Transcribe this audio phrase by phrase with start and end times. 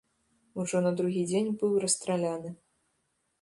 [0.63, 2.49] Ужо на другі дзень быў расстраляны.